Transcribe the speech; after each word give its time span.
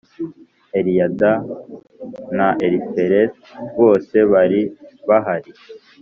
Eliyada 0.77 1.31
na 2.37 2.47
Elifeleti 2.65 3.39
bose 3.79 4.17
bari 4.31 4.61
bahari 5.07 5.51